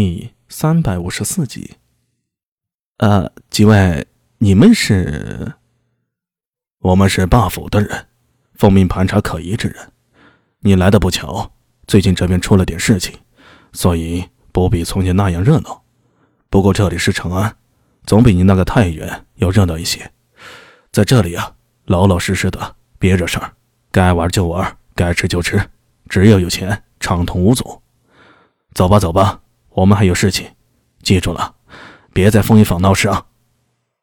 [0.00, 1.72] 第三百五十四集。
[2.98, 4.06] 呃，几位，
[4.38, 5.54] 你们是？
[6.78, 8.06] 我们是霸府的人，
[8.54, 9.90] 奉命盘查可疑之人。
[10.60, 11.50] 你来的不巧，
[11.88, 13.12] 最近这边出了点事情，
[13.72, 15.82] 所以不比从前那样热闹。
[16.48, 17.56] 不过这里是长安，
[18.04, 20.12] 总比你那个太原要热闹一些。
[20.92, 21.56] 在这里啊，
[21.86, 23.52] 老老实实的，别惹事儿，
[23.90, 25.60] 该玩就玩，该吃就吃，
[26.08, 27.82] 只要有钱，畅通无阻。
[28.74, 29.40] 走吧，走吧，
[29.78, 30.44] 我们还有事情，
[31.04, 31.54] 记住了，
[32.12, 33.26] 别在丰益坊闹事啊！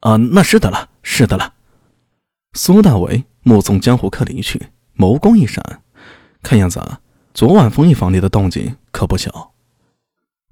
[0.00, 1.52] 啊，那是的了，是的了。
[2.54, 5.82] 苏大伟目送江湖客离去，眸光一闪，
[6.42, 6.82] 看样子，
[7.34, 9.52] 昨晚丰益坊里的动静可不小。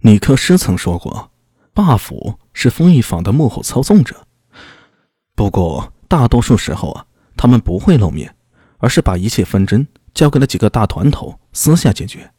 [0.01, 1.31] 尼克师曾说过，
[1.73, 4.27] 霸府是丰益坊的幕后操纵者，
[5.35, 8.37] 不过大多数时候啊，他们不会露面，
[8.77, 12.31] 而是把一切纷争交给了几个大团头私下解决。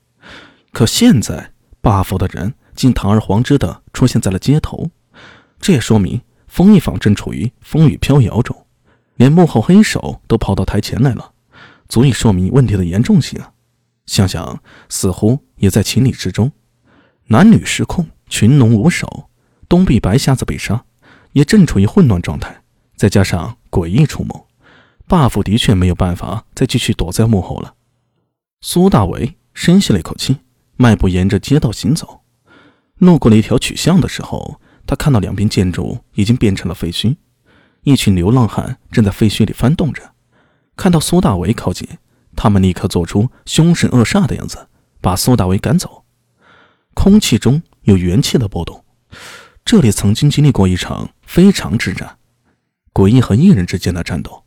[0.71, 4.91] 可现在，霸府的人竟堂而皇之的出现在了街头，
[5.59, 8.65] 这也说明风一坊正处于风雨飘摇中，
[9.15, 11.31] 连幕后黑手都跑到台前来了，
[11.87, 13.53] 足以说明问题的严重性啊！
[14.05, 16.51] 想想，似乎也在情理之中。
[17.27, 19.29] 男女失控，群龙无首，
[19.67, 20.85] 东壁白瞎子被杀，
[21.31, 22.61] 也正处于混乱状态，
[22.95, 24.47] 再加上诡异出没，
[25.07, 27.73] 霸府的确没有办法再继续躲在幕后了。
[28.61, 30.37] 苏大为深吸了一口气。
[30.77, 32.19] 迈步沿着街道行走，
[32.99, 37.17] 路过了一条曲巷的时候，他看到两边建筑已经变成了废墟，
[37.83, 40.13] 一群流浪汉正在废墟里翻动着。
[40.75, 41.87] 看到苏大为靠近，
[42.35, 44.67] 他们立刻做出凶神恶煞的样子，
[45.01, 46.05] 把苏大为赶走。
[46.93, 48.83] 空气中有元气的波动，
[49.65, 52.17] 这里曾经经历过一场非常之战，
[52.93, 54.43] 诡异和异人之间的战斗。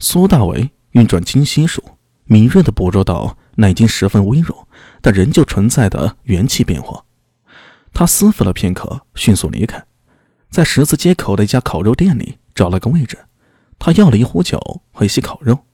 [0.00, 1.82] 苏大为运转金星术，
[2.24, 4.66] 敏锐地捕捉到那已经十分微弱。
[5.00, 7.04] 但仍旧存在的元气变化。
[7.92, 9.84] 他思忖了片刻，迅速离开，
[10.50, 13.18] 在十字街口的一家烤肉店里找了个位置。
[13.78, 15.66] 他要了一壶酒和一些烤肉，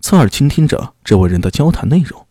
[0.00, 2.26] 侧耳倾听着这位人的交谈内容。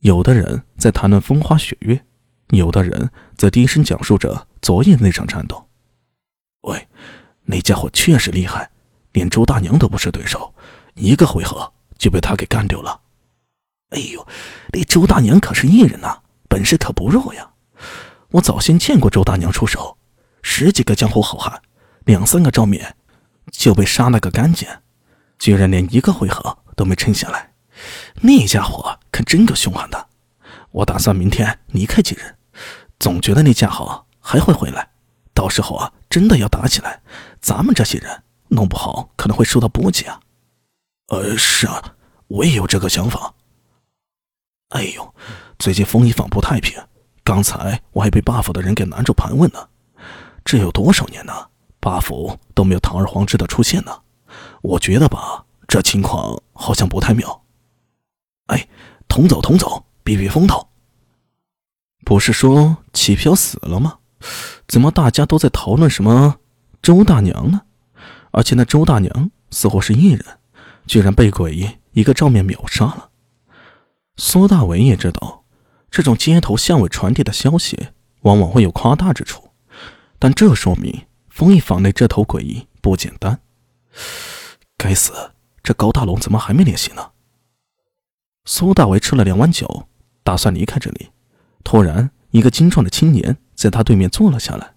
[0.00, 2.04] 有的人在谈论风花雪月，
[2.50, 5.68] 有的人则低声讲述着昨夜那场战斗。
[6.62, 6.88] 喂，
[7.44, 8.70] 那家伙确实厉害，
[9.12, 10.54] 连周大娘都不是对手，
[10.94, 13.00] 一个回合就被他给干掉了。
[13.90, 14.26] 哎呦，
[14.72, 17.50] 那周大娘可是艺人呐，本事可不弱呀！
[18.32, 19.98] 我早先见过周大娘出手，
[20.42, 21.60] 十几个江湖好汉，
[22.04, 22.96] 两三个照面
[23.50, 24.68] 就被杀了个干净，
[25.38, 27.52] 居然连一个回合都没撑下来。
[28.20, 30.08] 那家伙可真够凶悍的。
[30.70, 32.36] 我打算明天离开几日，
[33.00, 34.90] 总觉得那家伙还会回来。
[35.34, 37.02] 到时候啊，真的要打起来，
[37.40, 40.20] 咱们这些人弄不好可能会受到波及啊。
[41.08, 41.96] 呃，是啊，
[42.28, 43.34] 我也有这个想法。
[44.68, 45.14] 哎呦，
[45.58, 46.80] 最近丰衣坊不太平，
[47.22, 49.68] 刚才我还被霸府的人给拦住盘问呢。
[50.44, 51.32] 这有多少年呢？
[51.78, 54.00] 霸府都没有堂而皇之的出现呢。
[54.62, 57.42] 我觉得吧，这情况好像不太妙。
[58.46, 58.68] 哎，
[59.08, 60.68] 同走同走，避避风头。
[62.04, 63.98] 不是说齐飘死了吗？
[64.66, 66.36] 怎么大家都在讨论什么
[66.82, 67.62] 周大娘呢？
[68.32, 70.24] 而且那周大娘似乎是艺人，
[70.86, 73.10] 居然被鬼一个照面秒杀了。
[74.16, 75.39] 苏大伟也知道，
[75.90, 77.88] 这种街头巷尾传递的消息
[78.22, 79.50] 往往会有夸大之处，
[80.18, 83.40] 但这说明丰益坊内这头诡异不简单。
[84.76, 85.12] 该死，
[85.62, 87.10] 这高大龙怎么还没联系呢？
[88.44, 89.88] 苏大伟吃了两碗酒，
[90.22, 91.10] 打算离开这里。
[91.62, 94.74] 突然，一个精壮的青年在他对面坐了下来。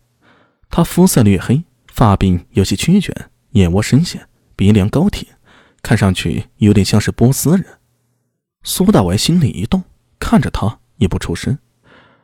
[0.70, 3.16] 他肤色略黑，发鬓有些曲卷，
[3.52, 5.28] 眼窝深陷，鼻梁高挺，
[5.82, 7.80] 看上去有点像是波斯人。
[8.64, 9.84] 苏大为心里一动，
[10.20, 11.58] 看着他也不出声，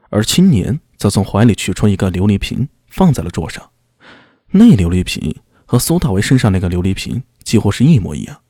[0.09, 3.69] 而青年则从怀里取出一个琉璃瓶，放在了桌上。
[4.52, 5.35] 那琉璃瓶
[5.66, 8.41] 和苏大为身上那个琉璃瓶几乎是一模一样，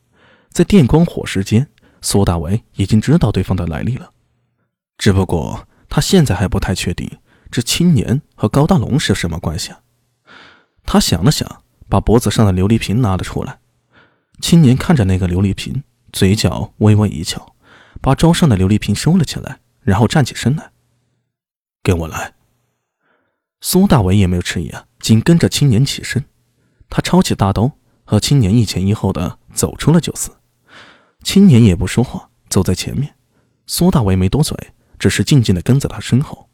[0.49, 1.67] 在电光火石间，
[2.01, 4.11] 苏大为已经知道对方的来历了。
[4.97, 7.09] 只不过他现在还不太确定
[7.49, 9.79] 这青年和高大龙是什么关系啊。
[10.83, 13.59] 他想了想，把脖子上的琉璃瓶拿了出来。
[14.41, 17.55] 青年看着那个琉璃瓶，嘴角微微一翘。
[18.01, 20.71] 把桌上的琉璃瓶收了起来，然后站起身来，
[21.81, 22.33] 跟我来。
[23.61, 26.23] 苏大伟也没有迟疑啊，紧跟着青年起身。
[26.89, 27.71] 他抄起大刀，
[28.05, 30.31] 和青年一前一后的走出了酒肆。
[31.23, 33.15] 青年也不说话，走在前面。
[33.67, 34.57] 苏大伟没多嘴，
[34.97, 36.49] 只是静静的跟在他身后。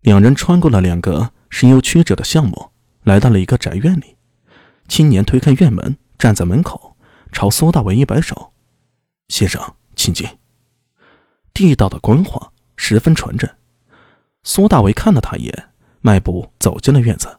[0.00, 2.72] 两人穿过了两个深幽曲折的巷陌，
[3.02, 4.16] 来到了一个宅院里。
[4.88, 6.96] 青年推开院门，站在门口，
[7.30, 8.52] 朝苏大伟一摆手
[9.28, 10.26] ：“先生。”请进。
[11.60, 13.46] 地道的官话十分纯正。
[14.44, 15.68] 苏大为看了他一眼，
[16.00, 17.38] 迈步走进了院子。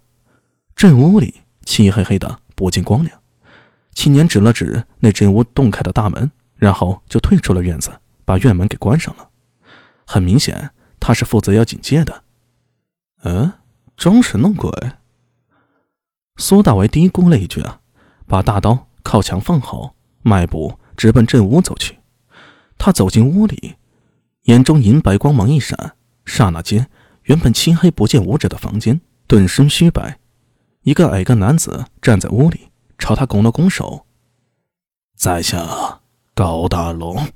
[0.75, 3.19] 正屋里漆黑黑的，不见光亮。
[3.95, 7.89] 青年指了指那正屋洞开的大门，然后就退出了院子，
[8.23, 9.27] 把院门给关上了。
[10.05, 10.69] 很明显，
[10.99, 12.23] 他是负责要警戒的。
[13.23, 13.53] 嗯，
[13.97, 14.71] 装神弄鬼。
[16.37, 17.79] 苏大为嘀咕了一句啊，
[18.27, 21.97] 把大刀靠墙放好，迈步直奔正屋走去。
[22.77, 23.77] 他走进屋里，
[24.43, 25.93] 眼中银白光芒一闪，
[26.25, 26.87] 刹那间，
[27.23, 30.19] 原本漆黑不见五指的房间顿生虚白。
[30.83, 34.05] 一个矮个男子站在屋里，朝他拱了拱手
[35.15, 36.01] ：“在下
[36.33, 37.27] 高大龙。”